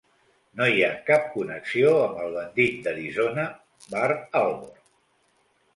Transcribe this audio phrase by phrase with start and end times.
[0.61, 3.47] No hi ha cap connexió amb el bandit d'Arizona
[3.95, 4.85] Burt Alvord.